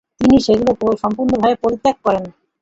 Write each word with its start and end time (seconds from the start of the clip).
তিনি 0.19 0.37
সেগুলাে 0.45 0.73
সম্পূর্ণভাবে 1.03 1.55
পরিত্যাগ 1.63 1.95
করেন। 2.05 2.23